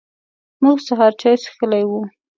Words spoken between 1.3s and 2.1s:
څښلی و.